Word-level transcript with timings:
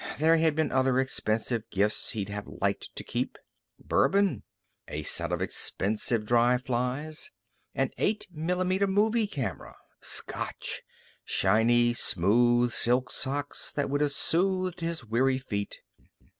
There 0.17 0.37
had 0.37 0.55
been 0.55 0.71
other 0.71 0.99
expensive 0.99 1.69
gifts 1.69 2.09
he'd 2.13 2.29
have 2.29 2.47
liked 2.47 2.89
to 2.95 3.03
keep. 3.03 3.37
Bourbon. 3.77 4.41
A 4.87 5.03
set 5.03 5.31
of 5.31 5.43
expensive 5.43 6.25
dry 6.25 6.57
flies. 6.57 7.29
An 7.75 7.91
eight 7.99 8.25
millimeter 8.31 8.87
movie 8.87 9.27
camera. 9.27 9.75
Scotch. 10.01 10.81
Shiny, 11.23 11.93
smooth 11.93 12.71
silk 12.71 13.11
socks 13.11 13.71
that 13.73 13.91
would 13.91 14.01
have 14.01 14.11
soothed 14.11 14.79
his 14.79 15.05
weary 15.05 15.37
feet. 15.37 15.77